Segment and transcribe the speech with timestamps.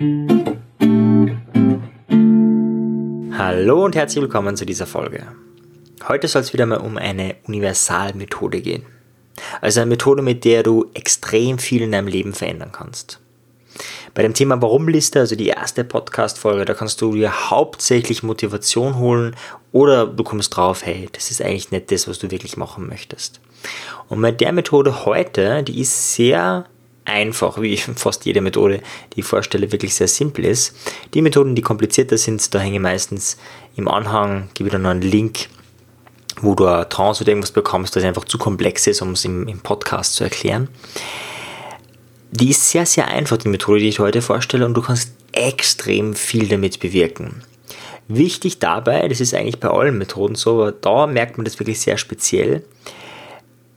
[0.00, 0.54] Hallo
[3.84, 5.26] und herzlich willkommen zu dieser Folge.
[6.06, 8.86] Heute soll es wieder mal um eine Universalmethode gehen.
[9.60, 13.18] Also eine Methode, mit der du extrem viel in deinem Leben verändern kannst.
[14.14, 19.34] Bei dem Thema Warum-Liste, also die erste Podcast-Folge, da kannst du dir hauptsächlich Motivation holen
[19.72, 23.40] oder du kommst drauf, hey, das ist eigentlich nicht das, was du wirklich machen möchtest.
[24.08, 26.66] Und mit der Methode heute, die ist sehr
[27.08, 28.80] einfach, wie fast jede Methode,
[29.14, 30.74] die ich vorstelle, wirklich sehr simpel ist.
[31.14, 33.36] Die Methoden, die komplizierter sind, da hänge meistens
[33.76, 35.48] im Anhang, gebe ich dann noch einen Link,
[36.40, 39.48] wo du eine Trance oder irgendwas bekommst, das einfach zu komplex ist, um es im,
[39.48, 40.68] im Podcast zu erklären.
[42.30, 46.14] Die ist sehr, sehr einfach, die Methode, die ich heute vorstelle, und du kannst extrem
[46.14, 47.42] viel damit bewirken.
[48.06, 51.80] Wichtig dabei, das ist eigentlich bei allen Methoden so, aber da merkt man das wirklich
[51.80, 52.64] sehr speziell,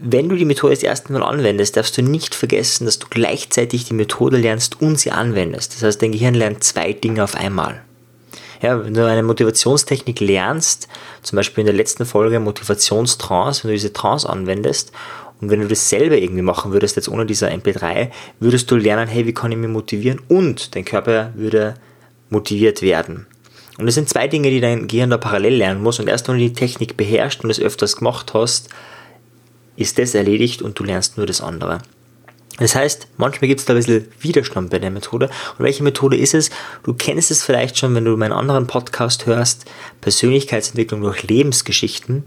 [0.04, 3.86] wenn du die Methode das erste Mal anwendest, darfst du nicht vergessen, dass du gleichzeitig
[3.86, 5.76] die Methode lernst und sie anwendest.
[5.76, 7.82] Das heißt, dein Gehirn lernt zwei Dinge auf einmal.
[8.62, 10.88] Ja, wenn du eine Motivationstechnik lernst,
[11.24, 14.92] zum Beispiel in der letzten Folge Motivationstrance, wenn du diese Trance anwendest
[15.40, 19.08] und wenn du das selber irgendwie machen würdest, jetzt ohne dieser MP3, würdest du lernen,
[19.08, 21.76] hey, wie kann ich mich motivieren und dein Körper würde
[22.30, 23.26] motiviert werden.
[23.78, 26.36] Und das sind zwei Dinge, die dein Gehirn da parallel lernen muss und erst wenn
[26.36, 28.70] du die Technik beherrschst und es öfters gemacht hast,
[29.82, 31.82] ist das erledigt und du lernst nur das andere.
[32.58, 35.32] Das heißt, manchmal gibt es da ein bisschen Widerstand bei der Methode.
[35.58, 36.52] Und welche Methode ist es?
[36.84, 39.66] Du kennst es vielleicht schon, wenn du meinen anderen Podcast hörst,
[40.02, 42.24] Persönlichkeitsentwicklung durch Lebensgeschichten.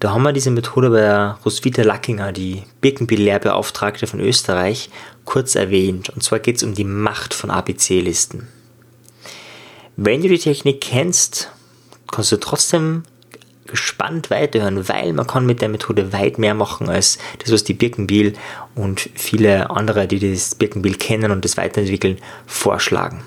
[0.00, 4.90] Da haben wir diese Methode bei Roswitha Lackinger, die Birkenbill-Lehrbeauftragte von Österreich,
[5.24, 6.08] kurz erwähnt.
[6.10, 8.48] Und zwar geht es um die Macht von ABC-Listen.
[9.96, 11.50] Wenn du die Technik kennst,
[12.10, 13.04] kannst du trotzdem
[13.66, 17.74] gespannt weiterhören, weil man kann mit der Methode weit mehr machen als das, was die
[17.74, 18.34] Birkenbiel
[18.74, 23.22] und viele andere, die das Birkenbiel kennen und das weiterentwickeln, vorschlagen.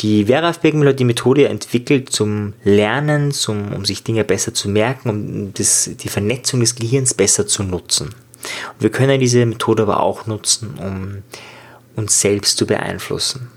[0.00, 4.68] Die Vera Birkenbiel hat die Methode entwickelt zum Lernen, zum, um sich Dinge besser zu
[4.68, 8.08] merken, um das, die Vernetzung des Gehirns besser zu nutzen.
[8.08, 11.22] Und wir können diese Methode aber auch nutzen, um
[11.96, 13.50] uns selbst zu beeinflussen.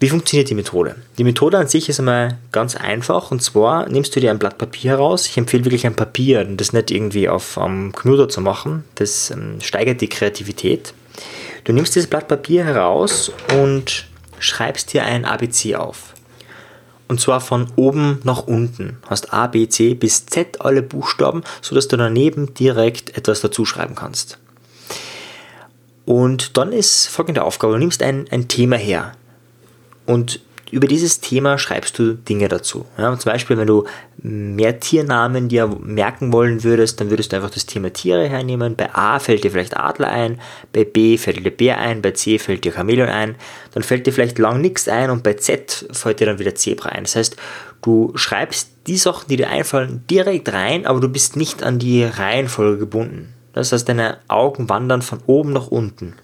[0.00, 0.96] Wie funktioniert die Methode?
[1.18, 4.56] Die Methode an sich ist einmal ganz einfach und zwar nimmst du dir ein Blatt
[4.56, 5.26] Papier heraus.
[5.26, 8.84] Ich empfehle wirklich ein Papier und das nicht irgendwie auf am Knuder zu machen.
[8.94, 10.94] Das ähm, steigert die Kreativität.
[11.64, 14.06] Du nimmst dieses Blatt Papier heraus und
[14.38, 16.14] schreibst dir ein ABC auf.
[17.06, 18.96] Und zwar von oben nach unten.
[19.06, 23.96] Hast A, B, C bis Z alle Buchstaben, sodass du daneben direkt etwas dazu schreiben
[23.96, 24.38] kannst.
[26.06, 27.74] Und dann ist folgende Aufgabe.
[27.74, 29.12] Du nimmst ein, ein Thema her.
[30.10, 30.40] Und
[30.70, 32.84] über dieses Thema schreibst du Dinge dazu.
[32.96, 33.84] Ja, zum Beispiel, wenn du
[34.18, 38.76] mehr Tiernamen dir merken wollen würdest, dann würdest du einfach das Thema Tiere hernehmen.
[38.76, 40.40] Bei A fällt dir vielleicht Adler ein,
[40.72, 43.36] bei B fällt dir Bär ein, bei C fällt dir Chamäleon ein,
[43.72, 46.90] dann fällt dir vielleicht lang nichts ein und bei Z fällt dir dann wieder Zebra
[46.90, 47.04] ein.
[47.04, 47.36] Das heißt,
[47.82, 52.04] du schreibst die Sachen, die dir einfallen, direkt rein, aber du bist nicht an die
[52.04, 53.34] Reihenfolge gebunden.
[53.52, 56.14] Das heißt, deine Augen wandern von oben nach unten.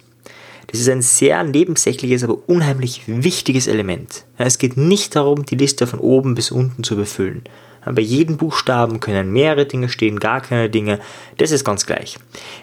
[0.69, 4.25] Das ist ein sehr nebensächliches, aber unheimlich wichtiges Element.
[4.37, 7.43] Es geht nicht darum, die Liste von oben bis unten zu befüllen.
[7.85, 10.99] Bei jedem Buchstaben können mehrere Dinge stehen, gar keine Dinge.
[11.39, 12.19] Das ist ganz gleich.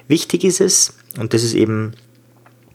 [0.09, 1.94] Wichtig ist es, und das ist eben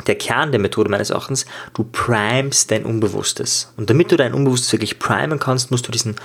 [0.06, 3.72] der Kern der Methode meines Erachtens, du primest dein Unbewusstes.
[3.76, 6.16] Und damit du dein Unbewusstes wirklich primen kannst, musst du diesen,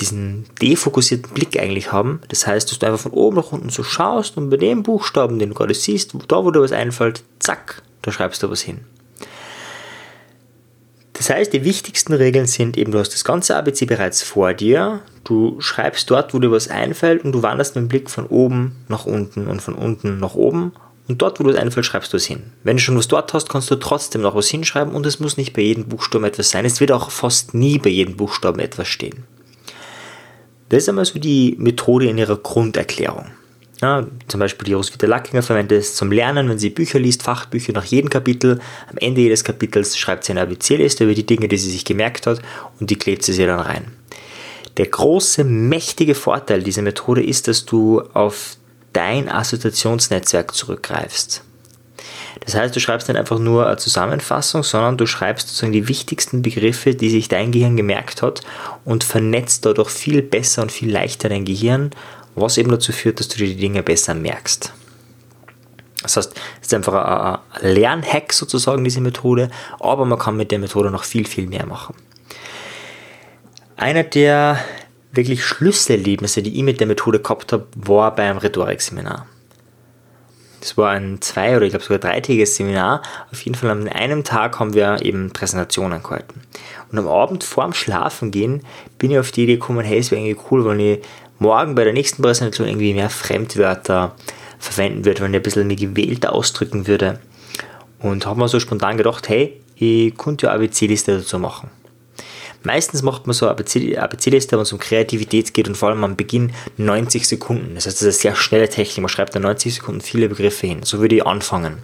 [0.00, 2.20] diesen defokussierten Blick eigentlich haben.
[2.28, 5.38] Das heißt, dass du einfach von oben nach unten so schaust und bei dem Buchstaben,
[5.38, 8.80] den du gerade siehst, da wo dir was einfällt, zack, da schreibst du was hin.
[11.14, 15.00] Das heißt, die wichtigsten Regeln sind eben, du hast das ganze ABC bereits vor dir,
[15.22, 18.84] du schreibst dort, wo dir was einfällt und du wanderst mit dem Blick von oben
[18.88, 20.72] nach unten und von unten nach oben
[21.08, 22.42] und dort, wo dir was einfällt, schreibst du es hin.
[22.62, 25.36] Wenn du schon was dort hast, kannst du trotzdem noch was hinschreiben und es muss
[25.36, 26.64] nicht bei jedem Buchstaben etwas sein.
[26.64, 29.24] Es wird auch fast nie bei jedem Buchstaben etwas stehen.
[30.68, 33.30] Das ist einmal so die Methode in ihrer Grunderklärung.
[33.84, 37.74] Ja, zum Beispiel die Roswitha Lackinger verwendet es zum Lernen, wenn sie Bücher liest, Fachbücher
[37.74, 38.58] nach jedem Kapitel.
[38.90, 42.26] Am Ende jedes Kapitels schreibt sie eine ABC-Liste über die Dinge, die sie sich gemerkt
[42.26, 42.40] hat
[42.80, 43.92] und die klebt sie sich dann rein.
[44.78, 48.56] Der große, mächtige Vorteil dieser Methode ist, dass du auf
[48.94, 51.44] dein Assoziationsnetzwerk zurückgreifst.
[52.40, 56.40] Das heißt, du schreibst nicht einfach nur eine Zusammenfassung, sondern du schreibst sozusagen die wichtigsten
[56.40, 58.40] Begriffe, die sich dein Gehirn gemerkt hat
[58.86, 61.90] und vernetzt dadurch viel besser und viel leichter dein Gehirn
[62.34, 64.72] was eben dazu führt, dass du dir die Dinge besser merkst.
[66.02, 69.50] Das heißt, es ist einfach ein Lernhack sozusagen, diese Methode,
[69.80, 71.94] aber man kann mit der Methode noch viel, viel mehr machen.
[73.76, 74.58] Einer der
[75.12, 79.26] wirklich Schlüsselerlebnisse, die ich mit der Methode gehabt habe, war beim Rhetorikseminar.
[80.64, 83.02] Das war ein zwei- oder ich glaube sogar dreitägiges Seminar.
[83.30, 86.40] Auf jeden Fall an einem Tag haben wir eben Präsentationen gehalten.
[86.90, 88.62] Und am Abend vorm Schlafen gehen
[88.96, 91.00] bin ich auf die Idee gekommen, hey, es wäre irgendwie cool, wenn ich
[91.44, 94.16] morgen bei der nächsten Präsentation irgendwie mehr Fremdwörter
[94.58, 97.20] verwenden würde, wenn ich ein bisschen mehr gewählter ausdrücken würde.
[98.00, 101.70] Und habe mir so spontan gedacht, hey, ich könnte ja ABC-Liste dazu machen.
[102.62, 106.16] Meistens macht man so eine ABC-Liste, wenn es um Kreativität geht und vor allem am
[106.16, 107.74] Beginn 90 Sekunden.
[107.74, 109.02] Das heißt, das ist eine sehr schnelle Technik.
[109.02, 110.82] Man schreibt in 90 Sekunden viele Begriffe hin.
[110.82, 111.76] So würde ich anfangen.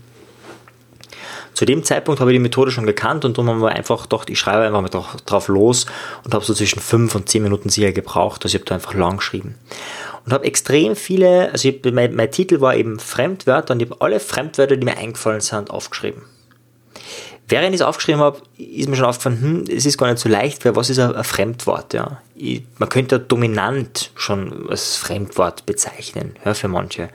[1.61, 4.31] Zu dem Zeitpunkt habe ich die Methode schon gekannt und darum haben wir einfach gedacht,
[4.31, 5.85] ich schreibe einfach mal drauf los
[6.25, 8.43] und habe so zwischen 5 und 10 Minuten sicher gebraucht.
[8.43, 9.57] Also ich habe da einfach lang geschrieben.
[10.25, 14.01] Und habe extrem viele, also ich, mein, mein Titel war eben Fremdwörter und ich habe
[14.01, 16.23] alle Fremdwörter, die mir eingefallen sind, aufgeschrieben.
[17.47, 20.31] Während ich es aufgeschrieben habe, ist mir schon aufgefallen, hm, es ist gar nicht so
[20.31, 21.93] leicht, weil was ist ein, ein Fremdwort?
[21.93, 22.23] Ja?
[22.37, 27.11] Ich, man könnte dominant schon als Fremdwort bezeichnen, ja, für manche.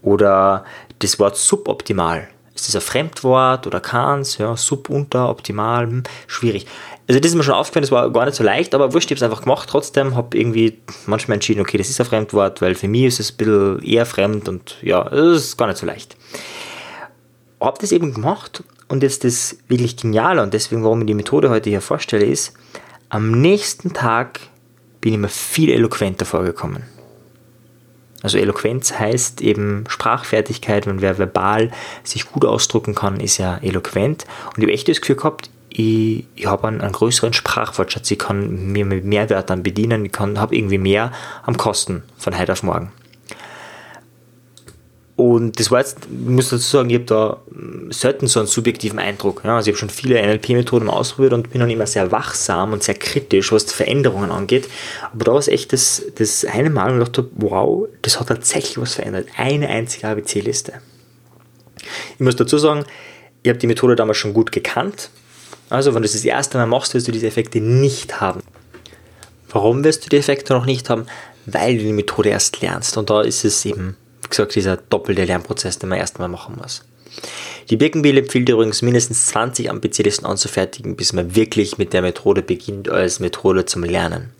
[0.00, 0.64] Oder
[1.00, 2.28] das Wort suboptimal.
[2.54, 4.38] Ist das ein Fremdwort oder keins?
[4.38, 6.66] Ja, sub, unter, optimal, hm, schwierig.
[7.08, 9.16] Also das ist mir schon aufgefallen, das war gar nicht so leicht, aber wurscht, ich
[9.16, 9.68] habe es einfach gemacht.
[9.68, 13.32] Trotzdem habe irgendwie manchmal entschieden, okay, das ist ein Fremdwort, weil für mich ist es
[13.32, 16.16] ein bisschen eher fremd und ja, es ist gar nicht so leicht.
[17.60, 21.50] Habe das eben gemacht und jetzt das wirklich Geniale und deswegen, warum ich die Methode
[21.50, 22.54] heute hier vorstelle, ist,
[23.08, 24.40] am nächsten Tag
[25.00, 26.84] bin ich mir viel eloquenter vorgekommen.
[28.22, 31.70] Also Eloquenz heißt eben Sprachfertigkeit, wenn wer verbal
[32.04, 34.26] sich gut ausdrücken kann, ist ja eloquent.
[34.48, 38.18] Und ich habe echt das Gefühl gehabt, ich, ich habe einen, einen, größeren Sprachwortschatz, ich
[38.18, 41.12] kann mir mit mehr Wörtern bedienen, ich habe irgendwie mehr
[41.44, 42.92] am Kosten von heute auf morgen.
[45.20, 47.36] Und das war jetzt, ich muss dazu sagen, ich habe da
[47.90, 49.42] selten so einen subjektiven Eindruck.
[49.44, 52.82] Ja, also ich habe schon viele NLP-Methoden ausprobiert und bin dann immer sehr wachsam und
[52.82, 54.66] sehr kritisch, was die Veränderungen angeht.
[55.12, 58.28] Aber da war es echt das, das eine Mal, wo ich dachte, wow, das hat
[58.28, 59.28] tatsächlich was verändert.
[59.36, 60.72] Eine einzige ABC-Liste.
[62.14, 62.86] Ich muss dazu sagen,
[63.42, 65.10] ich habe die Methode damals schon gut gekannt.
[65.68, 68.40] Also wenn du das das erste Mal machst, wirst du diese Effekte nicht haben.
[69.50, 71.04] Warum wirst du die Effekte noch nicht haben?
[71.44, 72.96] Weil du die Methode erst lernst.
[72.96, 73.98] Und da ist es eben
[74.30, 76.84] gesagt, dieser doppelte Lernprozess, den man erstmal machen muss.
[77.68, 82.88] Die Birkenbiel empfiehlt übrigens mindestens 20 ABC-Listen anzufertigen, bis man wirklich mit der Methode beginnt
[82.88, 84.30] als Methode zum Lernen.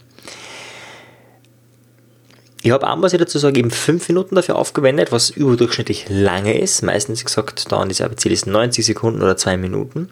[2.62, 6.82] Ich habe einmal dazu sagen, eben 5 Minuten dafür aufgewendet, was überdurchschnittlich lange ist.
[6.82, 10.10] Meistens gesagt, dauern diese ABC-Listen 90 Sekunden oder 2 Minuten.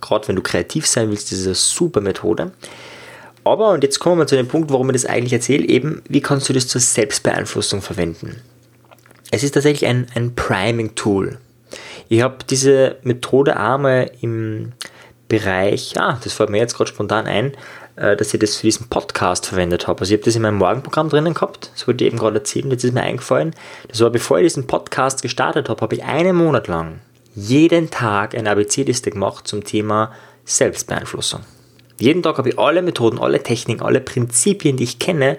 [0.00, 2.52] Gerade wenn du kreativ sein willst, ist es eine super Methode.
[3.44, 6.20] Aber, und jetzt kommen wir zu dem Punkt, warum ich das eigentlich erzähle, eben, wie
[6.20, 8.40] kannst du das zur Selbstbeeinflussung verwenden?
[9.30, 11.38] Es ist tatsächlich ein, ein Priming-Tool.
[12.08, 14.72] Ich habe diese Methode einmal im
[15.28, 17.52] Bereich, ah, das fällt mir jetzt gerade spontan ein,
[17.94, 20.00] äh, dass ich das für diesen Podcast verwendet habe.
[20.00, 22.70] Also ich habe das in meinem Morgenprogramm drinnen gehabt, das wollte ich eben gerade erzählen,
[22.72, 23.54] jetzt ist mir eingefallen.
[23.86, 26.98] Das war bevor ich diesen Podcast gestartet habe, habe ich einen Monat lang
[27.36, 30.12] jeden Tag eine ABC-Liste gemacht zum Thema
[30.44, 31.42] Selbstbeeinflussung.
[31.98, 35.38] Jeden Tag habe ich alle Methoden, alle Techniken, alle Prinzipien, die ich kenne,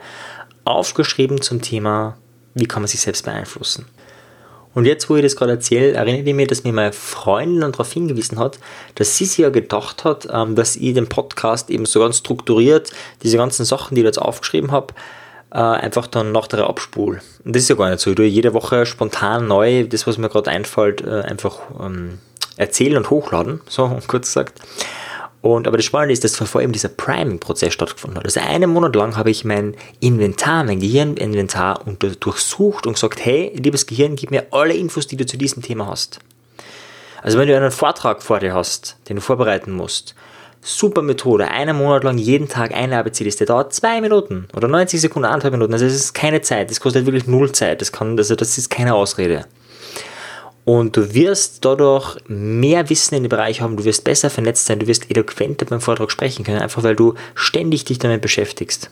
[0.64, 2.18] aufgeschrieben zum Thema
[2.54, 3.86] wie kann man sich selbst beeinflussen.
[4.74, 7.92] Und jetzt, wo ich das gerade erzähle, erinnere ich mich, dass mir meine Freundin darauf
[7.92, 8.58] hingewiesen hat,
[8.96, 12.92] dass sie sich ja gedacht hat, ähm, dass ich den Podcast eben so ganz strukturiert,
[13.22, 14.94] diese ganzen Sachen, die ich jetzt aufgeschrieben habe,
[15.52, 17.22] äh, einfach dann nach der abspule.
[17.44, 18.12] Und das ist ja gar nicht so.
[18.12, 22.20] Ich tue jede Woche spontan neu, das, was mir gerade einfällt, äh, einfach ähm,
[22.56, 24.62] erzählen und hochladen, so kurz gesagt.
[25.42, 28.26] Und, aber das Spannende ist, dass vor allem dieser Priming-Prozess stattgefunden hat.
[28.26, 31.84] Also einen Monat lang habe ich mein Inventar, mein Gehirninventar
[32.20, 35.88] durchsucht und gesagt, hey, liebes Gehirn, gib mir alle Infos, die du zu diesem Thema
[35.88, 36.20] hast.
[37.24, 40.16] Also wenn du einen Vortrag vor dir hast, den du vorbereiten musst,
[40.62, 45.26] super Methode, einen Monat lang jeden Tag eine ABC-Liste, dauert zwei Minuten oder 90 Sekunden,
[45.26, 48.36] anderthalb Minuten, also es ist keine Zeit, das kostet wirklich null Zeit, das, kann, also
[48.36, 49.46] das ist keine Ausrede.
[50.64, 54.80] Und du wirst dadurch mehr Wissen in dem Bereich haben, du wirst besser vernetzt sein,
[54.80, 58.92] du wirst eloquenter beim Vortrag sprechen können, einfach weil du ständig dich damit beschäftigst.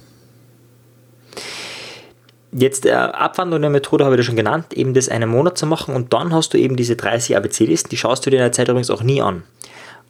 [2.51, 5.67] Jetzt äh, Abwandlung der Methode habe ich dir schon genannt, eben das einen Monat zu
[5.67, 8.51] machen und dann hast du eben diese 30 ABC-Listen, die schaust du dir in der
[8.51, 9.43] Zeit übrigens auch nie an.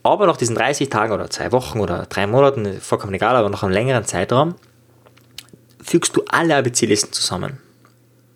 [0.04, 3.64] Aber nach diesen 30 Tagen oder zwei Wochen oder drei Monaten, vollkommen egal, aber nach
[3.64, 4.56] einem längeren Zeitraum,
[5.82, 7.58] fügst du alle ABC-Listen zusammen.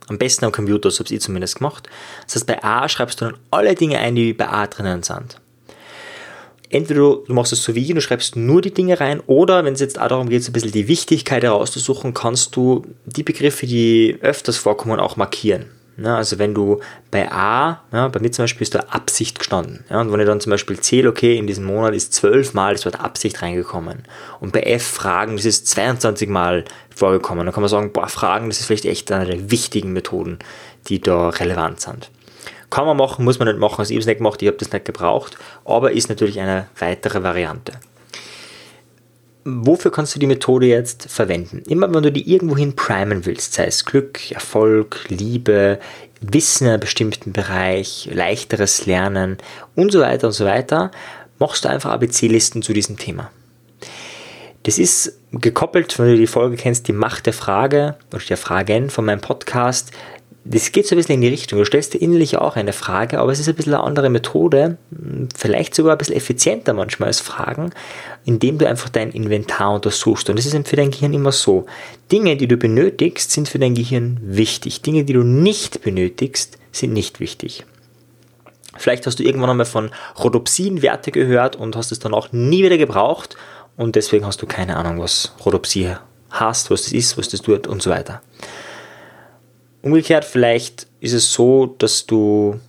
[0.08, 1.90] Am besten am Computer, so habe ich zumindest gemacht.
[2.26, 5.40] Das heißt, bei A schreibst du dann alle Dinge ein, die bei A drinnen sind.
[6.70, 9.76] Entweder du, machst es so wie ich, du schreibst nur die Dinge rein, oder wenn
[9.76, 13.68] es jetzt auch darum geht, so ein bisschen die Wichtigkeit herauszusuchen, kannst du die Begriffe,
[13.68, 15.68] die öfters vorkommen, auch markieren.
[15.98, 16.80] Ja, also wenn du
[17.12, 19.86] bei A, ja, bei mir zum Beispiel ist da Absicht gestanden.
[19.90, 22.86] Ja, und wenn ich dann zum Beispiel zähle, okay, in diesem Monat ist zwölfmal das
[22.86, 24.04] Wort Absicht reingekommen.
[24.40, 27.46] Und bei F Fragen, das ist 22 Mal vorgekommen.
[27.46, 30.40] Dann kann man sagen, boah, Fragen, das ist vielleicht echt eine der wichtigen Methoden,
[30.88, 32.10] die da relevant sind.
[32.70, 33.80] Kann man machen, muss man nicht machen.
[33.80, 37.24] Also ich es nicht gemacht, ich habe das nicht gebraucht, aber ist natürlich eine weitere
[37.24, 37.74] Variante.
[39.46, 41.64] Wofür kannst du die Methode jetzt verwenden?
[41.68, 45.80] Immer wenn du die irgendwohin primen willst, sei es Glück, Erfolg, Liebe,
[46.22, 49.38] Wissen in einem bestimmten Bereich, leichteres Lernen
[49.76, 50.92] und so weiter und so weiter,
[51.40, 53.30] machst du einfach ABC-Listen zu diesem Thema.
[54.64, 58.90] Das ist gekoppelt, wenn du die Folge kennst, die Macht der Frage oder der Fragen
[58.90, 59.92] von meinem Podcast.
[60.46, 61.58] Das geht so ein bisschen in die Richtung.
[61.58, 64.78] Du stellst dir innerlich auch eine Frage, aber es ist ein bisschen eine andere Methode,
[65.36, 67.72] vielleicht sogar ein bisschen effizienter manchmal als Fragen,
[68.26, 70.30] indem du einfach dein Inventar untersuchst.
[70.30, 71.66] Und das ist für dein Gehirn immer so.
[72.12, 74.82] Dinge, die du benötigst, sind für dein Gehirn wichtig.
[74.82, 77.64] Dinge, die du nicht benötigst, sind nicht wichtig.
[78.76, 82.78] Vielleicht hast du irgendwann einmal von Rhodopsinwerte gehört und hast es dann auch nie wieder
[82.78, 83.38] gebraucht
[83.78, 85.96] und deswegen hast du keine Ahnung, was Rhodopsie
[86.30, 88.22] hast, was das ist, was das tut und so weiter.
[89.82, 92.60] Umgekehrt, vielleicht ist es so, dass du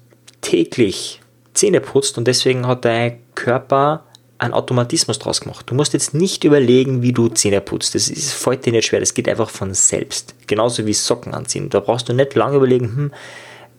[0.40, 1.20] täglich
[1.54, 4.04] Zähne putzt und deswegen hat dein Körper
[4.38, 5.66] einen Automatismus draus gemacht.
[5.70, 7.94] Du musst jetzt nicht überlegen, wie du Zähne putzt.
[7.94, 10.34] Das ist fällt dir nicht schwer, das geht einfach von selbst.
[10.46, 11.70] Genauso wie Socken anziehen.
[11.70, 13.12] Da brauchst du nicht lange überlegen, hm,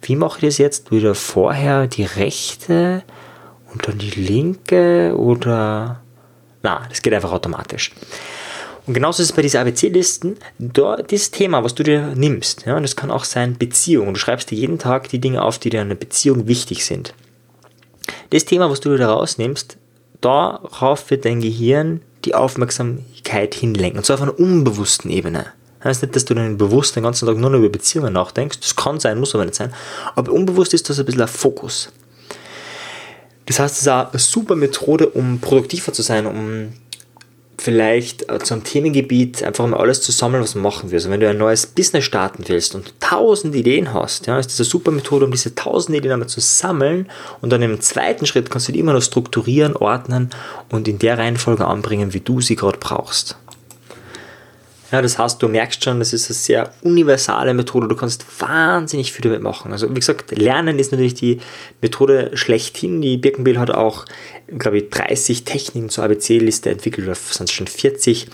[0.02, 0.92] wie mache ich das jetzt?
[0.92, 3.04] Wieder vorher die rechte
[3.74, 6.02] und dann die linke oder
[6.66, 7.92] na, das geht einfach automatisch.
[8.88, 12.84] Und genauso ist es bei diesen ABC-Listen, dieses Thema, was du dir nimmst, ja, und
[12.84, 14.14] das kann auch sein Beziehung.
[14.14, 17.14] Du schreibst dir jeden Tag die Dinge auf, die dir in einer Beziehung wichtig sind.
[18.32, 19.78] Das Thema, was du dir da rausnimmst,
[20.22, 24.00] darauf wird dein Gehirn die Aufmerksamkeit hinlenken.
[24.00, 25.46] Und zwar auf einer unbewussten Ebene.
[25.80, 28.60] Das heißt nicht, dass du dann bewusst den ganzen Tag nur noch über Beziehungen nachdenkst.
[28.60, 29.74] Das kann sein, muss aber nicht sein.
[30.16, 31.92] Aber unbewusst ist das ein bisschen ein Fokus.
[33.46, 36.74] Das heißt, es ist eine super Methode, um produktiver zu sein, um
[37.58, 40.98] vielleicht zu einem Themengebiet einfach mal alles zu sammeln, was man machen will.
[40.98, 44.60] Also wenn du ein neues Business starten willst und tausend Ideen hast, ja, ist das
[44.60, 47.10] eine super Methode, um diese tausend Ideen einmal zu sammeln
[47.42, 50.30] und dann im zweiten Schritt kannst du die immer noch strukturieren, ordnen
[50.70, 53.38] und in der Reihenfolge anbringen, wie du sie gerade brauchst.
[54.92, 57.88] Ja, das heißt, du merkst schon, das ist eine sehr universale Methode.
[57.88, 59.72] Du kannst wahnsinnig viel damit machen.
[59.72, 61.40] Also, wie gesagt, Lernen ist natürlich die
[61.82, 63.02] Methode schlechthin.
[63.02, 64.06] Die Birkenbill hat auch,
[64.58, 68.28] glaube ich, 30 Techniken zur ABC-Liste entwickelt oder sonst schon 40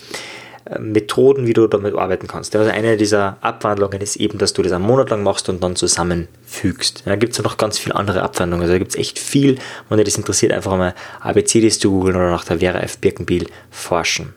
[0.65, 2.53] äh, Methoden, wie du damit arbeiten kannst.
[2.53, 5.77] Also eine dieser Abwandlungen ist eben, dass du das einen Monat lang machst und dann
[5.77, 7.03] zusammenfügst.
[7.05, 8.63] Da gibt es noch ganz viele andere Abwandlungen.
[8.63, 9.57] Also da gibt es echt viel.
[9.87, 12.97] Wenn dir das interessiert, einfach mal ABC-Liste googeln oder nach der Vera F.
[12.97, 14.33] Birkenbill forschen.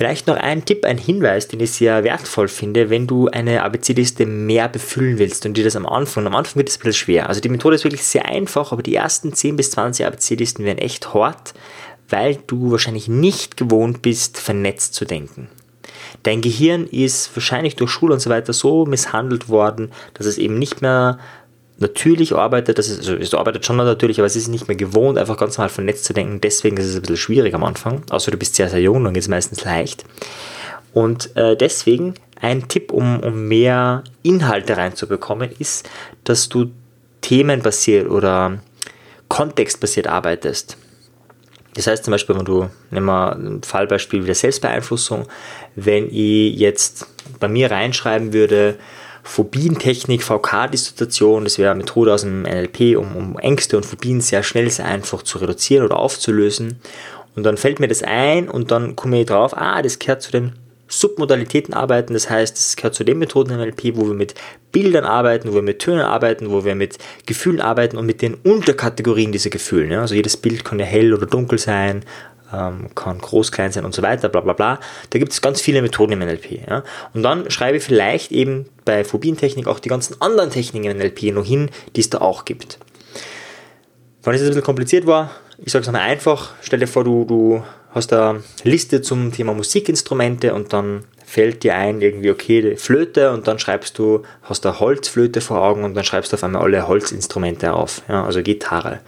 [0.00, 4.24] Vielleicht noch ein Tipp, ein Hinweis, den ich sehr wertvoll finde, wenn du eine ABC-Liste
[4.24, 7.28] mehr befüllen willst und dir das am Anfang, am Anfang wird es ein bisschen schwer.
[7.28, 10.78] Also die Methode ist wirklich sehr einfach, aber die ersten 10 bis 20 ABC-Listen werden
[10.78, 11.52] echt hart,
[12.08, 15.50] weil du wahrscheinlich nicht gewohnt bist, vernetzt zu denken.
[16.22, 20.58] Dein Gehirn ist wahrscheinlich durch Schule und so weiter so misshandelt worden, dass es eben
[20.58, 21.18] nicht mehr
[21.80, 25.18] natürlich arbeitet, das ist, also es arbeitet schon natürlich, aber es ist nicht mehr gewohnt,
[25.18, 26.40] einfach ganz normal vernetzt zu denken.
[26.40, 28.02] Deswegen ist es ein bisschen schwierig am Anfang.
[28.10, 30.04] Außer du bist sehr, sehr jung, dann geht es meistens leicht.
[30.92, 35.88] Und äh, deswegen ein Tipp, um, um mehr Inhalte reinzubekommen, ist,
[36.24, 36.70] dass du
[37.22, 38.58] themenbasiert oder
[39.28, 40.76] kontextbasiert arbeitest.
[41.74, 45.26] Das heißt zum Beispiel, wenn du, nehmen wir ein Fallbeispiel wie der Selbstbeeinflussung,
[45.76, 47.06] wenn ich jetzt
[47.38, 48.76] bei mir reinschreiben würde,
[49.22, 54.42] Phobientechnik, VK-Dissoziation, das wäre eine Methode aus dem NLP, um, um Ängste und Phobien sehr
[54.42, 56.80] schnell, sehr einfach zu reduzieren oder aufzulösen.
[57.36, 60.32] Und dann fällt mir das ein und dann komme ich drauf, ah, das gehört zu
[60.32, 60.52] den
[60.90, 64.34] Submodalitäten arbeiten, das heißt, es gehört zu den Methoden im NLP, wo wir mit
[64.72, 68.34] Bildern arbeiten, wo wir mit Tönen arbeiten, wo wir mit Gefühlen arbeiten und mit den
[68.34, 70.00] Unterkategorien dieser Gefühle.
[70.00, 72.04] Also jedes Bild kann ja hell oder dunkel sein,
[72.52, 74.80] ähm, kann groß, klein sein und so weiter, bla bla bla.
[75.10, 76.68] Da gibt es ganz viele Methoden im NLP.
[76.68, 76.82] Ja?
[77.14, 81.34] Und dann schreibe ich vielleicht eben bei Phobientechnik auch die ganzen anderen Techniken im NLP
[81.34, 82.78] noch hin, die es da auch gibt.
[84.22, 87.24] Wenn es ein bisschen kompliziert war, ich sage es einmal einfach, stell dir vor, du,
[87.24, 87.62] du
[87.94, 93.46] hast eine Liste zum Thema Musikinstrumente und dann fällt dir ein, irgendwie, okay, Flöte und
[93.46, 96.88] dann schreibst du, hast eine Holzflöte vor Augen und dann schreibst du auf einmal alle
[96.88, 99.00] Holzinstrumente auf, ja, also Gitarre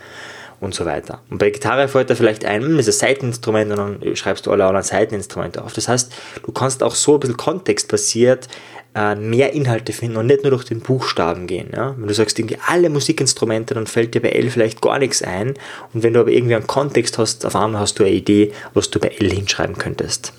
[0.63, 1.21] und so weiter.
[1.29, 4.47] Und bei Gitarre fällt da vielleicht ein, hm, das ist ein Seiteninstrument und dann schreibst
[4.47, 5.73] du alle anderen Seiteninstrumente auf.
[5.73, 6.13] Das heißt,
[6.45, 8.49] du kannst auch so ein bisschen kontextbasiert
[8.95, 11.71] äh, mehr Inhalte finden und nicht nur durch den Buchstaben gehen.
[11.75, 11.95] Ja?
[11.97, 15.55] Wenn du sagst irgendwie alle Musikinstrumente, dann fällt dir bei L vielleicht gar nichts ein.
[15.93, 18.91] Und wenn du aber irgendwie einen Kontext hast, auf einmal hast du eine Idee, was
[18.91, 20.33] du bei L hinschreiben könntest.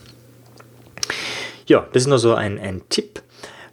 [1.66, 3.22] Ja, das ist nur so ein, ein Tipp.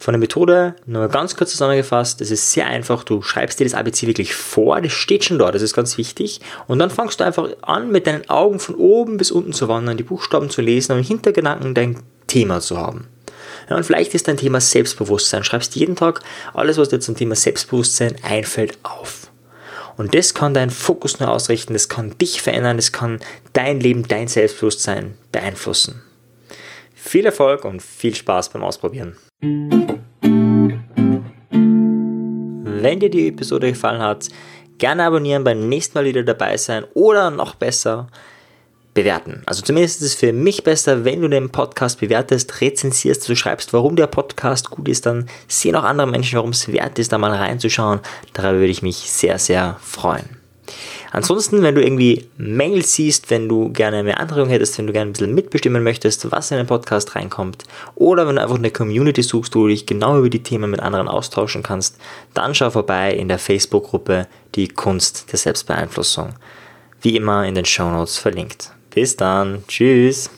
[0.03, 3.75] Von der Methode nur ganz kurz zusammengefasst, es ist sehr einfach, du schreibst dir das
[3.75, 6.41] ABC wirklich vor, das steht schon da, das ist ganz wichtig.
[6.67, 9.99] Und dann fangst du einfach an, mit deinen Augen von oben bis unten zu wandern,
[9.99, 13.09] die Buchstaben zu lesen und im Hintergedanken dein Thema zu haben.
[13.69, 15.45] Ja, und vielleicht ist dein Thema Selbstbewusstsein.
[15.45, 16.23] Schreibst jeden Tag
[16.55, 19.31] alles, was dir zum Thema Selbstbewusstsein einfällt, auf.
[19.99, 23.21] Und das kann deinen Fokus nur ausrichten, das kann dich verändern, das kann
[23.53, 26.01] dein Leben, dein Selbstbewusstsein beeinflussen.
[26.95, 29.17] Viel Erfolg und viel Spaß beim Ausprobieren.
[29.43, 29.81] Wenn
[33.01, 34.29] dir die Episode gefallen hat,
[34.77, 38.09] gerne abonnieren, beim nächsten Mal wieder dabei sein oder noch besser
[38.93, 39.43] bewerten.
[39.47, 43.73] Also zumindest ist es für mich besser, wenn du den Podcast bewertest, rezensierst, du schreibst,
[43.73, 47.19] warum der Podcast gut ist, dann sehen auch andere Menschen, warum es wert ist, da
[47.19, 48.01] mal reinzuschauen.
[48.35, 50.40] Darüber würde ich mich sehr, sehr freuen.
[51.11, 55.11] Ansonsten, wenn du irgendwie Mängel siehst, wenn du gerne mehr Anregungen hättest, wenn du gerne
[55.11, 57.65] ein bisschen mitbestimmen möchtest, was in den Podcast reinkommt,
[57.97, 60.81] oder wenn du einfach eine Community suchst, wo du dich genau über die Themen mit
[60.81, 61.97] anderen austauschen kannst,
[62.33, 66.35] dann schau vorbei in der Facebook-Gruppe Die Kunst der Selbstbeeinflussung.
[67.03, 68.73] Wie immer in den Show Notes verlinkt.
[68.91, 69.65] Bis dann.
[69.67, 70.31] Tschüss.